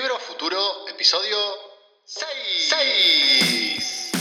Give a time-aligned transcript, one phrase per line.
[0.00, 1.36] Libro Futuro, episodio
[2.06, 4.12] 6.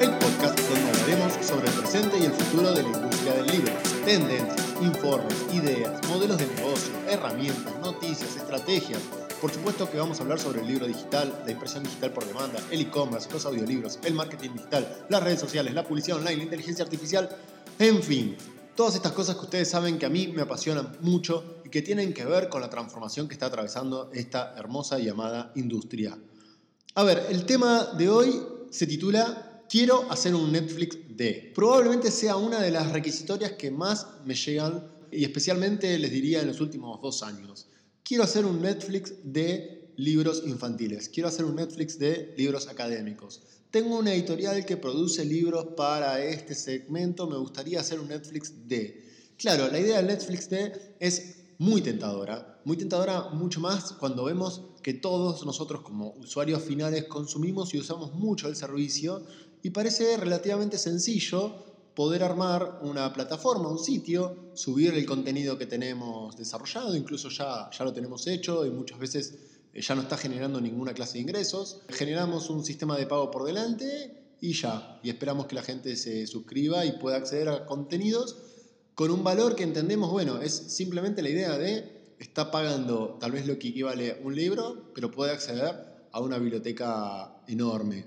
[0.00, 3.72] El podcast donde hablaremos sobre el presente y el futuro de la industria del libro.
[4.04, 9.00] Tendencias, informes, ideas, modelos de negocio, herramientas, noticias, estrategias.
[9.40, 12.58] Por supuesto que vamos a hablar sobre el libro digital, la impresión digital por demanda,
[12.70, 16.84] el e-commerce, los audiolibros, el marketing digital, las redes sociales, la publicidad online, la inteligencia
[16.84, 17.28] artificial,
[17.78, 18.36] en fin.
[18.74, 22.12] Todas estas cosas que ustedes saben que a mí me apasionan mucho y que tienen
[22.12, 26.18] que ver con la transformación que está atravesando esta hermosa llamada industria.
[26.94, 31.50] A ver, el tema de hoy se titula Quiero hacer un Netflix de.
[31.54, 36.48] Probablemente sea una de las requisitorias que más me llegan y especialmente les diría en
[36.48, 37.68] los últimos dos años.
[38.04, 41.08] Quiero hacer un Netflix de libros infantiles.
[41.08, 43.40] Quiero hacer un Netflix de libros académicos.
[43.70, 47.26] Tengo una editorial que produce libros para este segmento.
[47.26, 49.08] Me gustaría hacer un Netflix de.
[49.38, 54.60] Claro, la idea del Netflix de es muy tentadora, muy tentadora mucho más cuando vemos
[54.82, 59.24] que todos nosotros como usuarios finales consumimos y usamos mucho el servicio
[59.62, 61.54] y parece relativamente sencillo
[61.94, 67.84] poder armar una plataforma, un sitio, subir el contenido que tenemos desarrollado, incluso ya, ya
[67.84, 69.34] lo tenemos hecho y muchas veces
[69.74, 71.80] eh, ya no está generando ninguna clase de ingresos.
[71.90, 76.26] Generamos un sistema de pago por delante y ya, y esperamos que la gente se
[76.26, 78.36] suscriba y pueda acceder a contenidos
[78.94, 83.46] con un valor que entendemos, bueno, es simplemente la idea de está pagando tal vez
[83.46, 85.74] lo que equivale a un libro, pero puede acceder
[86.12, 88.04] a una biblioteca enorme.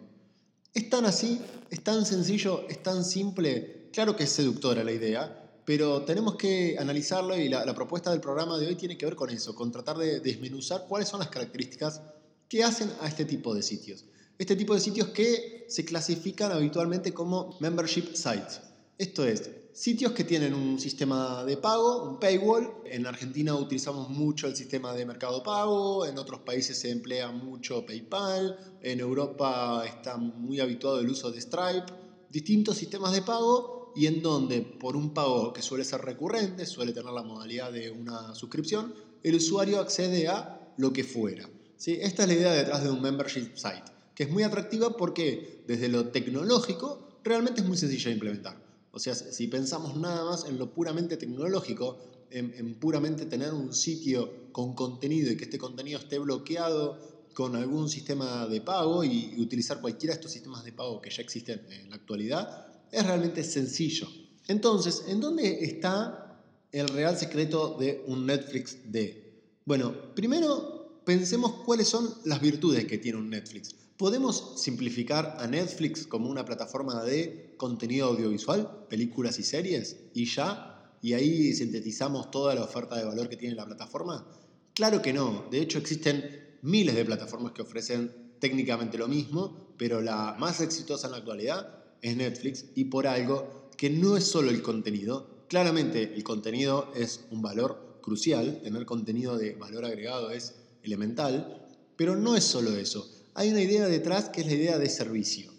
[0.75, 1.39] Es tan así,
[1.71, 3.89] es tan sencillo, es tan simple.
[3.93, 8.19] Claro que es seductora la idea, pero tenemos que analizarlo y la, la, propuesta del
[8.19, 11.29] programa de hoy tiene que ver con eso, con tratar de desmenuzar cuáles son las
[11.29, 12.01] características
[12.49, 14.03] que hacen a este tipo de sitios.
[14.37, 18.59] Este tipo de sitios que se clasifican habitualmente como membership sites.
[18.97, 22.75] Esto es, sitios que tienen un sistema de pago, un paywall.
[22.85, 27.85] En Argentina utilizamos mucho el sistema de mercado pago, en otros países se emplea mucho
[27.85, 31.91] PayPal, en Europa está muy habituado el uso de Stripe,
[32.29, 36.93] distintos sistemas de pago y en donde por un pago que suele ser recurrente, suele
[36.93, 41.49] tener la modalidad de una suscripción, el usuario accede a lo que fuera.
[41.75, 41.97] ¿Sí?
[42.01, 43.83] Esta es la idea detrás de un membership site,
[44.15, 48.64] que es muy atractiva porque desde lo tecnológico realmente es muy sencillo de implementar.
[48.95, 51.97] O sea, si pensamos nada más en lo puramente tecnológico,
[52.29, 57.89] en, puramente tener un sitio con contenido y que este contenido esté bloqueado con algún
[57.89, 61.61] sistema de pago y, y utilizar cualquiera de estos sistemas de pago que ya existen
[61.69, 64.07] en la actualidad, es realmente sencillo.
[64.47, 66.41] Entonces, ¿en dónde está
[66.71, 69.43] el real secreto de un Netflix de?
[69.65, 73.75] Bueno, primero pensemos cuáles son las virtudes que tiene un Netflix.
[73.97, 80.91] ¿Podemos simplificar a Netflix como una plataforma de contenido audiovisual, películas y series, y ya?
[81.01, 84.27] ¿Y ahí sintetizamos toda la oferta de valor que tiene la plataforma?
[84.73, 85.45] Claro que no.
[85.49, 91.07] De hecho, existen miles de plataformas que ofrecen técnicamente lo mismo, pero la más exitosa
[91.07, 95.45] en la actualidad es Netflix y por algo que no es solo el contenido.
[95.47, 102.17] Claramente el contenido es un valor crucial, tener contenido de valor agregado es elemental, pero
[102.17, 105.51] no es solo eso hay una idea detrás que es la idea de servicio,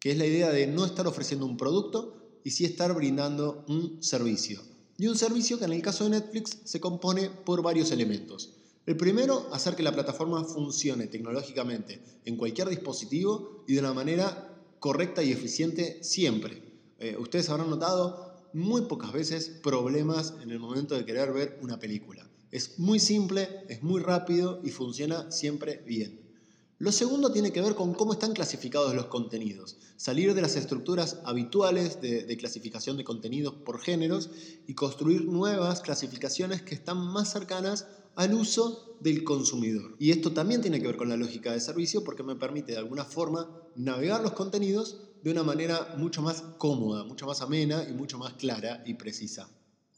[0.00, 4.02] que es la idea de no estar ofreciendo un producto y sí estar brindando un
[4.02, 4.62] servicio.
[4.96, 8.54] Y un servicio que en el caso de Netflix se compone por varios elementos.
[8.86, 14.58] El primero, hacer que la plataforma funcione tecnológicamente en cualquier dispositivo y de una manera
[14.80, 16.62] correcta y eficiente siempre.
[16.98, 21.78] Eh, ustedes habrán notado muy pocas veces problemas en el momento de querer ver una
[21.78, 22.26] película.
[22.50, 26.27] Es muy simple, es muy rápido y funciona siempre bien.
[26.80, 31.18] Lo segundo tiene que ver con cómo están clasificados los contenidos, salir de las estructuras
[31.24, 34.30] habituales de, clasificación de contenidos por géneros
[34.64, 39.96] y construir nuevas clasificaciones que están más cercanas al uso del consumidor.
[39.98, 42.78] Y esto también tiene que ver con la lógica de servicio porque me permite de
[42.78, 47.92] alguna forma navegar los contenidos de una manera mucho más cómoda, mucho más amena y
[47.92, 49.50] mucho más clara y precisa.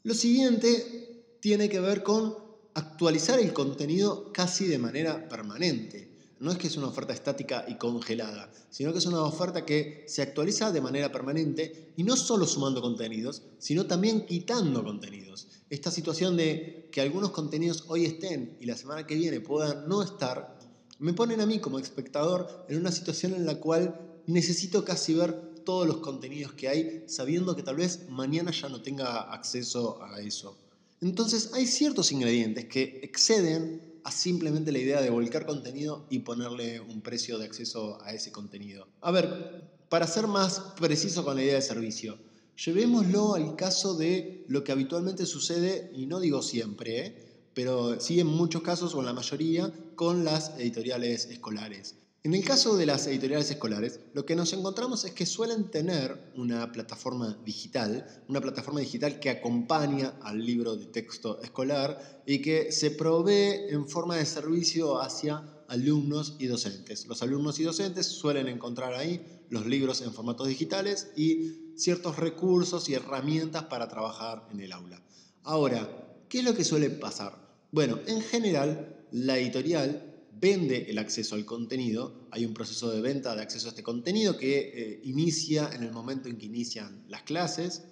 [0.03, 2.37] Lo siguiente tiene que ver con
[2.73, 6.10] actualizar el contenido casi de manera permanente
[6.41, 10.05] no es que es una oferta estática y congelada, sino que es una oferta que
[10.09, 15.49] se actualiza de manera permanente y no solo sumando contenidos, sino también quitando contenidos.
[15.69, 20.03] Esta situación de que algunos contenidos hoy estén y la semana que viene puedan no
[20.03, 20.59] estar,
[20.99, 25.63] me ponen a mí como espectador en una situación en la cual necesito casi ver
[25.65, 30.21] todos los contenidos que hay, sabiendo que tal vez mañana ya no tenga acceso a
[30.21, 30.57] eso.
[31.03, 36.81] Entonces hay ciertos ingredientes que exceden a simplemente la idea de volcar contenido y ponerle
[36.81, 38.89] un precio de acceso a ese contenido.
[39.01, 42.19] A ver, para ser más preciso con la idea de servicio,
[42.65, 47.27] Llevémoslo al caso de lo que habitualmente sucede, y no digo siempre, ¿eh?
[47.55, 51.97] pero sí en muchos casos o en la mayoría, con las editoriales escolares.
[52.23, 56.31] En el caso de las editoriales escolares, lo que nos encontramos es que suelen tener
[56.37, 62.73] una plataforma digital, una plataforma digital que acompaña al libro de texto escolar y que
[62.73, 67.07] se provee en forma de servicio hacia alumnos y docentes.
[67.07, 72.87] Los alumnos y docentes suelen encontrar ahí los libros en formatos digitales y ciertos recursos
[72.91, 75.03] y herramientas para trabajar en el aula.
[75.43, 75.89] Ahora,
[76.29, 77.49] ¿qué es lo que suele pasar?
[77.73, 80.10] Bueno, en general, la editorial
[80.41, 84.39] vende el acceso al contenido, hay un proceso de venta de acceso a este contenido
[84.39, 87.83] que eh, inicia en el momento en que inician las clases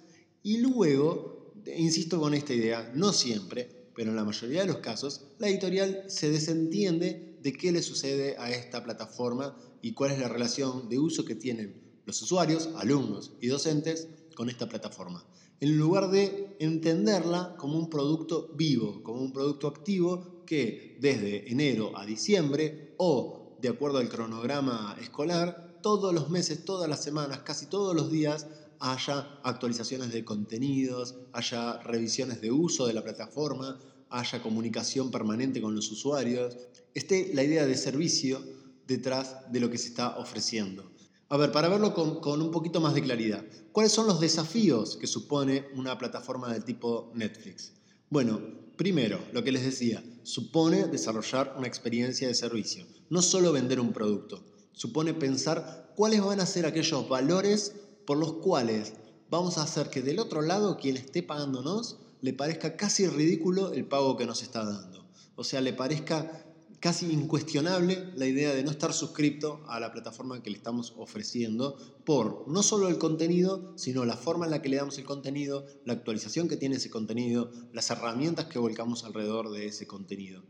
[0.41, 5.25] y luego, insisto con esta idea, no siempre, pero en la mayoría de los casos,
[5.37, 10.27] la editorial se desentiende de qué le sucede a esta plataforma y cuál es la
[10.27, 11.75] relación de uso que tienen
[12.05, 15.23] los usuarios, alumnos y docentes con esta plataforma.
[15.61, 21.97] En lugar de entenderla como un producto vivo, como un producto activo que desde enero
[21.97, 27.65] a diciembre o de acuerdo al cronograma escolar, todos los meses, todas las semanas, casi
[27.65, 28.47] todos los días
[28.79, 33.77] haya actualizaciones de contenidos, haya revisiones de uso de la plataforma,
[34.09, 36.55] haya comunicación permanente con los usuarios,
[36.93, 38.41] esté la idea de servicio
[38.87, 40.89] detrás de lo que se está ofreciendo.
[41.31, 45.05] A ver, para verlo con, un poquito más de claridad, ¿cuáles son los desafíos que
[45.05, 47.73] supone una plataforma del tipo Netflix?
[48.09, 48.41] Bueno,
[48.75, 53.93] primero, lo que les decía, supone desarrollar una experiencia de servicio, no solo vender un
[53.93, 57.75] producto, supone pensar cuáles van a ser aquellos valores
[58.07, 58.93] por los cuales
[59.29, 63.85] vamos a hacer que del otro lado quien esté pagándonos le parezca casi ridículo el
[63.85, 65.05] pago que nos está dando.
[65.35, 66.43] O sea, le parezca
[66.79, 71.77] casi incuestionable la idea de no estar suscrito a la plataforma que le estamos ofreciendo
[72.05, 75.65] por no solo el contenido, sino la forma en la que le damos el contenido,
[75.85, 80.43] la actualización que tiene ese contenido, las herramientas que volcamos alrededor de ese contenido.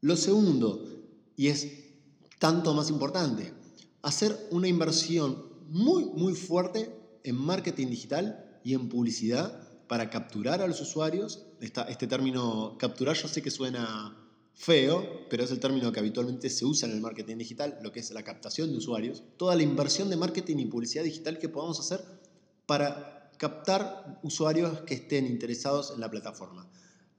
[0.00, 0.84] Lo segundo,
[1.36, 1.68] y es
[2.38, 3.52] tanto más importante,
[4.02, 10.66] hacer una inversión muy, muy fuerte en marketing digital y en publicidad para capturar a
[10.66, 11.46] los usuarios.
[11.60, 14.23] este término capturar yo sé que suena
[14.54, 18.00] feo, pero es el término que habitualmente se usa en el marketing digital, lo que
[18.00, 21.80] es la captación de usuarios, toda la inversión de marketing y publicidad digital que podamos
[21.80, 22.00] hacer
[22.66, 26.68] para captar usuarios que estén interesados en la plataforma.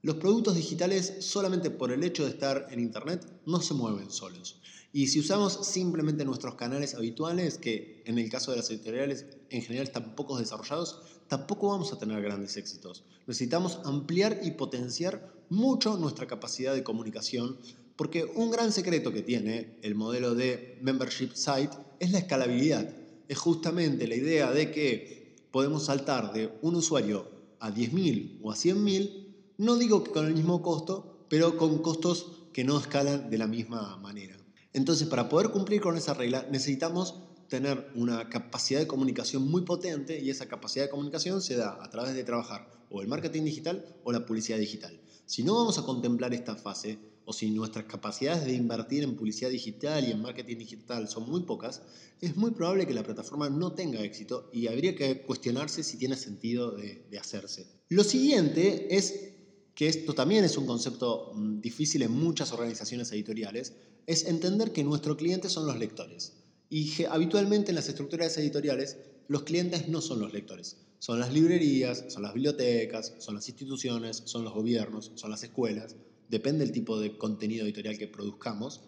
[0.02, 4.60] Los productos digitales solamente por el hecho de estar en Internet no se mueven solos.
[4.92, 9.62] Y si usamos simplemente nuestros canales habituales, que en el caso de las editoriales en
[9.62, 13.04] general están poco desarrollados, tampoco vamos a tener grandes éxitos.
[13.26, 17.58] Necesitamos ampliar y potenciar mucho nuestra capacidad de comunicación,
[17.96, 22.88] porque un gran secreto que tiene el modelo de membership site es la escalabilidad.
[23.28, 28.54] Es justamente la idea de que podemos saltar de un usuario a 10.000 o a
[28.54, 29.26] 100.000,
[29.58, 33.46] no digo que con el mismo costo, pero con costos que no escalan de la
[33.46, 34.36] misma manera.
[34.72, 40.20] Entonces, para poder cumplir con esa regla, necesitamos tener una capacidad de comunicación muy potente
[40.20, 43.84] y esa capacidad de comunicación se da a través de trabajar o el marketing digital
[44.04, 45.00] o la publicidad digital.
[45.26, 49.50] Si no vamos a contemplar esta fase o si nuestras capacidades de invertir en publicidad
[49.50, 51.82] digital y en marketing digital son muy pocas,
[52.20, 56.14] es muy probable que la plataforma no tenga éxito y habría que cuestionarse si tiene
[56.14, 57.66] sentido de, hacerse.
[57.88, 59.32] Lo siguiente es
[59.74, 63.72] que esto también es un concepto mm, difícil en muchas organizaciones editoriales,
[64.06, 66.34] es entender que nuestro cliente son los lectores.
[66.70, 68.96] Y habitualmente en las estructuras editoriales
[69.26, 74.22] los clientes no son los lectores, son las librerías, son las bibliotecas, son las instituciones,
[74.24, 75.96] son los gobiernos, son las escuelas,
[76.28, 78.82] depende del tipo de contenido editorial que produzcamos,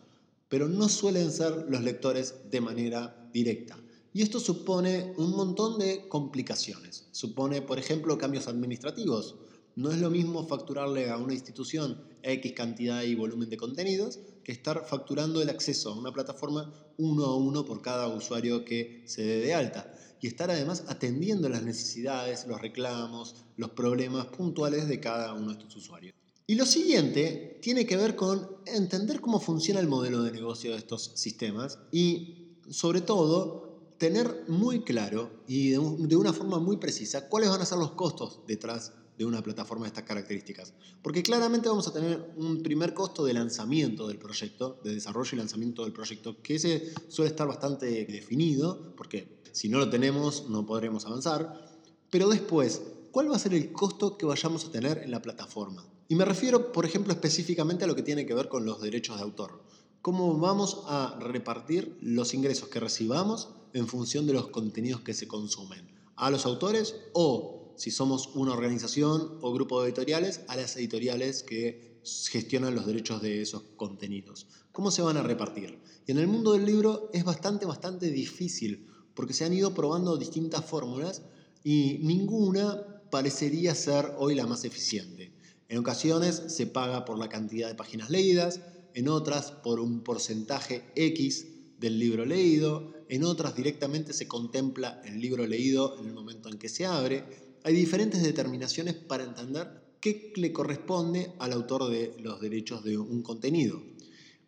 [0.48, 3.78] pero no suelen ser los lectores de manera directa.
[4.12, 7.06] Y esto supone un montón de complicaciones.
[7.12, 9.36] Supone, por ejemplo, cambios administrativos.
[9.78, 14.50] No es lo mismo facturarle a una institución X cantidad y volumen de contenidos que
[14.50, 19.23] estar facturando el acceso a una plataforma uno a uno por cada usuario que se
[19.23, 19.94] dé de alta.
[20.20, 25.61] Y estar además atendiendo las necesidades, los reclamos, los problemas puntuales de cada uno de
[25.61, 26.12] estos usuarios.
[26.49, 30.78] Y lo siguiente tiene que ver con entender cómo funciona el modelo de negocio de
[30.78, 37.49] estos sistemas y sobre todo tener muy claro y de una forma muy precisa cuáles
[37.49, 40.72] van a ser los costos detrás de una plataforma de estas características.
[41.02, 45.37] Porque claramente vamos a tener un primer costo de lanzamiento del proyecto, de desarrollo y
[45.37, 50.64] lanzamiento del proyecto, que ese suele estar bastante definido, porque si no lo tenemos no
[50.64, 51.68] podremos avanzar.
[52.10, 55.84] Pero después, ¿cuál va a ser el costo que vayamos a tener en la plataforma?
[56.06, 59.16] Y me refiero, por ejemplo, específicamente a lo que tiene que ver con los derechos
[59.16, 59.62] de autor.
[60.00, 65.26] ¿Cómo vamos a repartir los ingresos que recibamos en función de los contenidos que se
[65.26, 65.98] consumen?
[66.18, 71.42] a los autores o, si somos una organización o grupo de editoriales, a las editoriales
[71.42, 74.47] que gestionan los derechos de esos contenidos.
[74.73, 75.78] ¿Cómo se van a repartir?
[76.06, 80.16] Y en el mundo del libro es bastante, bastante difícil porque se han ido probando
[80.16, 81.23] distintas fórmulas
[81.64, 85.32] y ninguna parecería ser hoy la más eficiente.
[85.68, 88.61] En ocasiones se paga por la cantidad de páginas leídas,
[88.94, 91.47] en otras por un porcentaje X
[91.78, 96.58] del libro leído, en otras directamente se contempla el libro leído en el momento en
[96.58, 97.47] que se abre.
[97.64, 103.22] Hay diferentes determinaciones para entender qué le corresponde al autor de los derechos de un
[103.22, 103.82] contenido.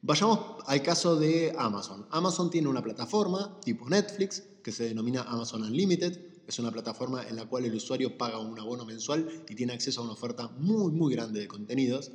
[0.02, 2.06] Vayamos al caso de Amazon.
[2.10, 6.18] Amazon tiene una plataforma tipo Netflix que se denomina Amazon Unlimited.
[6.46, 10.00] Es una plataforma en la cual el usuario paga un abono mensual y tiene acceso
[10.00, 12.10] a una oferta muy muy grande de contenidos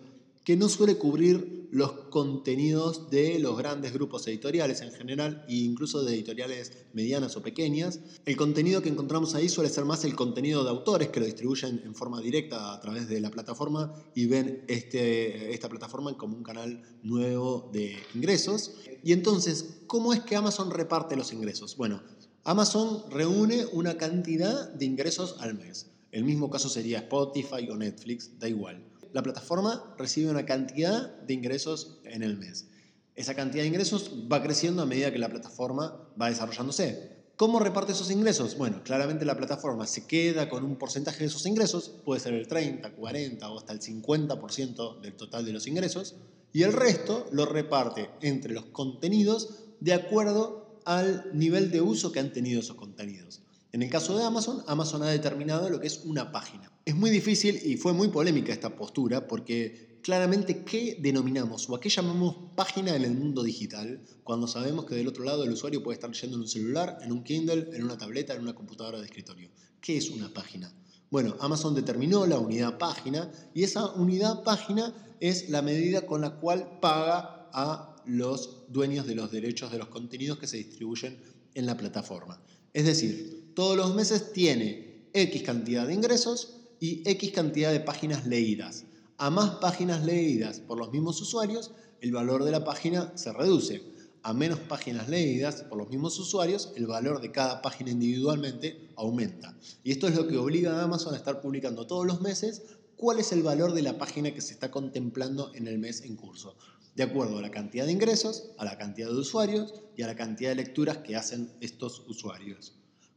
[0.45, 6.03] que no suele cubrir los contenidos de los grandes grupos editoriales en general e incluso
[6.03, 7.99] de editoriales medianas o pequeñas.
[8.25, 11.81] El contenido que encontramos ahí suele ser más el contenido de autores que lo distribuyen
[11.83, 16.43] en forma directa a través de la plataforma y ven este, esta plataforma como un
[16.43, 18.75] canal nuevo de ingresos.
[19.03, 21.75] Y entonces, ¿cómo es que Amazon reparte los ingresos?
[21.75, 22.03] Bueno,
[22.43, 25.87] Amazon reúne una cantidad de ingresos al mes.
[26.11, 31.33] El mismo caso sería Spotify o Netflix, da igual la plataforma recibe una cantidad de
[31.33, 32.67] ingresos en el mes.
[33.15, 37.15] Esa cantidad de ingresos va creciendo a medida que la plataforma va desarrollándose.
[37.37, 38.57] ¿Cómo reparte esos ingresos?
[38.57, 42.45] Bueno, claramente la plataforma se queda con un porcentaje de esos ingresos, puede ser el
[42.45, 46.17] 30, 40 o hasta el 50% del total de los ingresos,
[46.51, 52.19] y el resto lo reparte entre los contenidos de acuerdo al nivel de uso que
[52.19, 53.44] han tenido esos contenidos.
[53.75, 56.71] En el caso de Amazon, Amazon ha determinado lo que es una página.
[56.85, 61.81] Es muy difícil y fue muy polémica esta postura porque claramente qué denominamos o a
[61.81, 65.83] qué llamamos página en el mundo digital cuando sabemos que del otro lado el usuario
[65.83, 68.99] puede estar leyendo en un celular, en un Kindle, en una tableta, en una computadora
[68.99, 69.49] de escritorio.
[69.81, 70.73] ¿Qué es una página?
[71.11, 76.39] Bueno, Amazon determinó la unidad página y esa unidad página es la medida con la
[76.39, 81.19] cual paga a los dueños de los derechos de los contenidos que se distribuyen
[81.53, 82.41] en la plataforma.
[82.71, 88.27] Es decir, todos los meses tiene X cantidad de ingresos y X cantidad de páginas
[88.27, 88.83] leídas.
[89.17, 91.71] A más páginas leídas por los mismos usuarios,
[92.01, 93.81] el valor de la página se reduce.
[94.23, 99.57] A menos páginas leídas por los mismos usuarios, el valor de cada página individualmente aumenta.
[99.85, 102.63] Y esto es lo que obliga a Amazon a estar publicando todos los meses
[102.97, 106.17] cuál es el valor de la página que se está contemplando en el mes en
[106.17, 106.57] curso,
[106.93, 110.15] de acuerdo a la cantidad de ingresos, a la cantidad de usuarios y a la
[110.15, 112.73] cantidad de lecturas que hacen estos usuarios.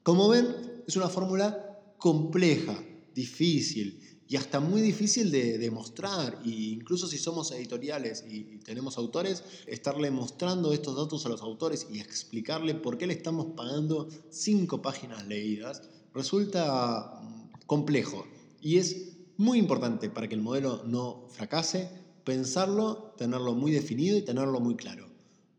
[0.09, 2.83] Como ven, es una fórmula compleja,
[3.15, 6.41] difícil y hasta muy difícil de demostrar.
[6.47, 11.89] E incluso si somos editoriales y tenemos autores, estarle mostrando estos datos a los autores
[11.93, 15.83] y explicarle por qué le estamos pagando cinco páginas leídas
[16.15, 18.27] resulta mm, complejo.
[18.63, 21.91] Y es muy importante para que el modelo no fracase,
[22.25, 25.08] pensarlo, tenerlo muy definido y tenerlo muy claro.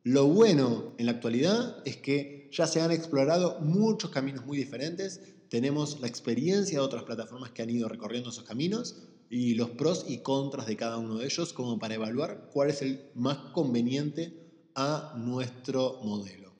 [0.04, 5.22] Lo bueno en la actualidad es que ya se han explorado muchos caminos muy diferentes,
[5.50, 10.06] tenemos la experiencia de otras plataformas que han ido recorriendo esos caminos y los pros
[10.08, 14.34] y contras de cada uno de ellos como para evaluar cuál es el más conveniente
[14.74, 16.54] a nuestro modelo.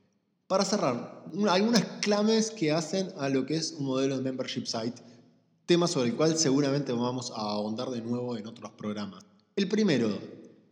[0.48, 5.02] Para cerrar, algunas claves que hacen a lo que es un modelo de membership site,
[5.66, 9.24] tema sobre el cual seguramente vamos a ahondar de nuevo en otros programas.
[9.56, 10.10] El primero,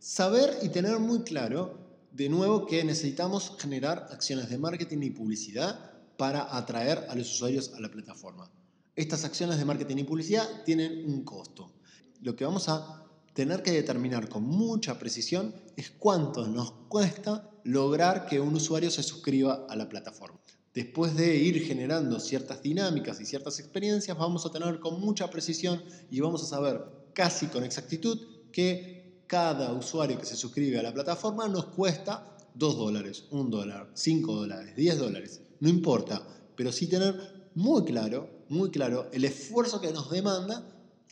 [0.00, 5.78] saber y tener muy claro de nuevo que necesitamos generar acciones de marketing y publicidad
[6.16, 8.50] para atraer a los usuarios a la plataforma.
[8.96, 11.72] Estas acciones de marketing y publicidad tienen un costo.
[12.20, 18.26] Lo que vamos a tener que determinar con mucha precisión es cuánto nos cuesta lograr
[18.26, 20.40] que un usuario se suscriba a la plataforma.
[20.74, 25.82] Después de ir generando ciertas dinámicas y ciertas experiencias, vamos a tener con mucha precisión
[26.10, 28.18] y vamos a saber casi con exactitud
[28.50, 28.97] que
[29.28, 34.34] cada usuario que se suscribe a la plataforma nos cuesta 2 dólares, 1 dólar, 5
[34.34, 39.92] dólares, 10 dólares, no importa, pero sí tener muy claro, muy claro el esfuerzo que
[39.92, 40.64] nos demanda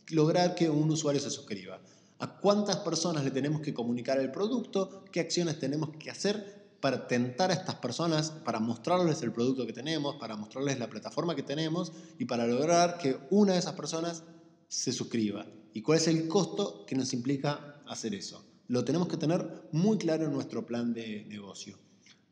[0.08, 1.78] lograr que un usuario se suscriba.
[2.18, 7.06] A cuántas personas le tenemos que comunicar el producto, qué acciones tenemos que hacer para
[7.06, 11.42] tentar a estas personas, para mostrarles el producto que tenemos, para mostrarles la plataforma que
[11.42, 14.22] tenemos y para lograr que una de esas personas
[14.68, 15.46] se suscriba.
[15.74, 18.44] ¿Y cuál es el costo que nos implica hacer eso.
[18.68, 21.78] Lo tenemos que tener muy claro en nuestro plan de negocio.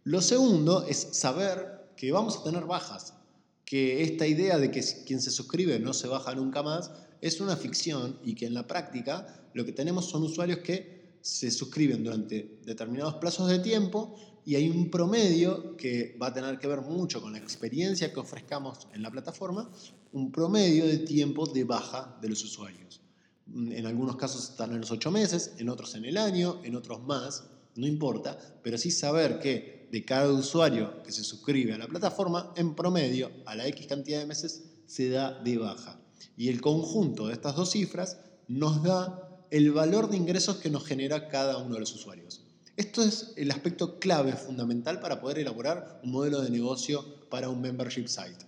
[0.04, 3.14] Lo segundo es saber que vamos a tener bajas,
[3.64, 7.56] que esta idea de que quien se suscribe no se baja nunca más es una
[7.56, 12.58] ficción y que en la práctica lo que tenemos son usuarios que se suscriben durante
[12.66, 17.22] determinados plazos de tiempo y hay un promedio que va a tener que ver mucho
[17.22, 19.70] con la experiencia que ofrezcamos en la plataforma,
[20.12, 23.00] un promedio de tiempo de baja de los usuarios.
[23.46, 27.02] En algunos casos están en los ocho meses, en otros en el año, en otros
[27.02, 27.44] más,
[27.76, 32.52] no importa, pero sí saber que de cada usuario que se suscribe a la plataforma,
[32.56, 36.00] en promedio, a la X cantidad de meses, se da de baja.
[36.36, 40.84] Y el conjunto de estas dos cifras nos da el valor de ingresos que nos
[40.84, 42.44] genera cada uno de los usuarios.
[42.76, 47.60] Esto es el aspecto clave, fundamental para poder elaborar un modelo de negocio para un
[47.60, 48.46] membership site.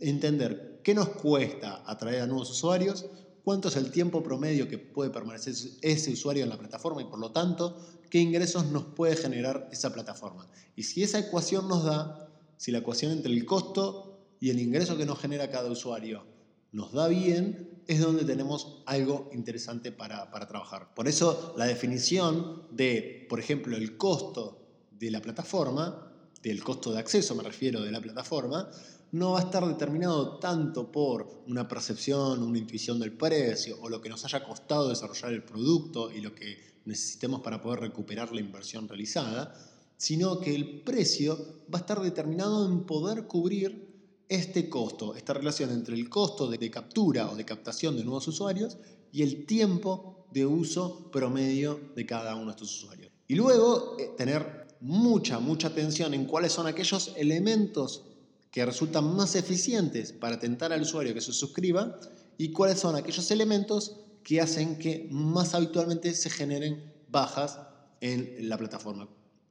[0.00, 3.04] Entender qué nos cuesta atraer a nuevos usuarios,
[3.48, 7.18] cuánto es el tiempo promedio que puede permanecer ese usuario en la plataforma y por
[7.18, 7.78] lo tanto
[8.10, 10.46] qué ingresos nos puede generar esa plataforma.
[10.76, 12.28] Y si esa ecuación nos da,
[12.58, 16.26] si la ecuación entre el costo y el ingreso que nos genera cada usuario
[16.72, 20.92] nos da bien, es donde tenemos algo interesante para, trabajar.
[20.92, 26.12] Por eso la definición de, por ejemplo, el costo de la plataforma,
[26.42, 28.68] del costo de acceso me refiero de la plataforma,
[29.12, 34.00] no va a estar determinado tanto por una percepción, una intuición del precio o lo
[34.00, 38.40] que nos haya costado desarrollar el producto y lo que necesitemos para poder recuperar la
[38.40, 39.54] inversión realizada,
[39.96, 41.36] sino que el precio
[41.72, 43.88] va a estar determinado en poder cubrir
[44.28, 48.76] este costo, esta relación entre el costo de, captura o de captación de nuevos usuarios
[49.10, 53.10] y el tiempo de uso promedio de cada uno de estos usuarios.
[53.26, 58.04] Y luego eh, tener mucha, mucha atención en cuáles son aquellos elementos
[58.50, 61.98] que resultan más eficientes para tentar al usuario que se suscriba
[62.36, 67.58] y cuáles son aquellos elementos que hacen que más habitualmente se generen bajas
[68.00, 69.08] en la plataforma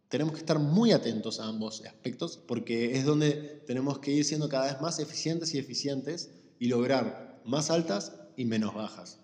[0.09, 4.47] tenemos que estar muy atentos a ambos aspectos porque es donde tenemos que ir siendo
[4.47, 9.19] cada vez más eficientes y eficientes y lograr más altas y menos bajas.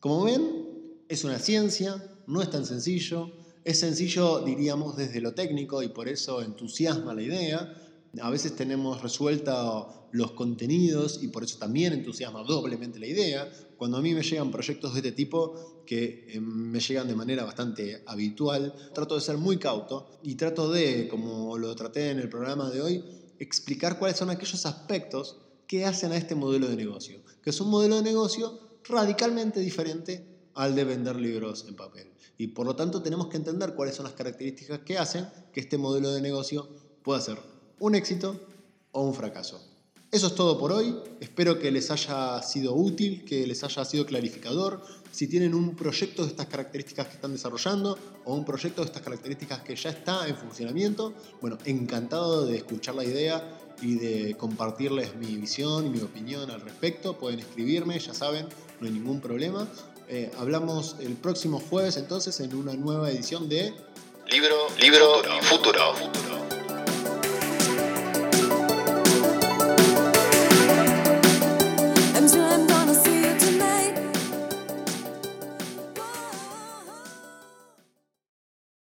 [0.00, 3.32] Como ven, es una ciencia, no es tan sencillo,
[3.64, 7.74] es sencillo diríamos desde lo técnico y por eso entusiasma la idea,
[8.20, 13.50] a veces tenemos resuelta los contenidos y por eso también entusiasma doblemente la idea.
[13.76, 17.44] Cuando a mí me llegan proyectos de este tipo, que eh, me llegan de manera
[17.44, 22.28] bastante habitual, trato de ser muy cauto y trato de, como lo traté en el
[22.28, 23.04] programa de hoy,
[23.38, 27.70] explicar cuáles son aquellos aspectos que hacen a este modelo de negocio, que es un
[27.70, 32.10] modelo de negocio radicalmente diferente al de vender libros en papel.
[32.38, 35.76] Y por lo tanto tenemos que entender cuáles son las características que hacen que este
[35.76, 36.68] modelo de negocio
[37.02, 37.38] pueda ser
[37.80, 38.40] un éxito
[38.92, 39.60] o un fracaso.
[40.10, 40.96] Eso es todo por hoy.
[41.20, 44.82] Espero que les haya sido útil, que les haya sido clarificador.
[45.12, 49.02] Si tienen un proyecto de estas características que están desarrollando o un proyecto de estas
[49.02, 51.12] características que ya está en funcionamiento,
[51.42, 56.62] bueno, encantado de escuchar la idea y de compartirles mi visión y mi opinión al
[56.62, 57.18] respecto.
[57.18, 58.46] Pueden escribirme, ya saben,
[58.80, 59.68] no hay ningún problema.
[60.08, 63.74] Eh, hablamos el próximo jueves entonces en una nueva edición de
[64.30, 65.94] Libro, Libro futuro.
[65.94, 66.57] futuro.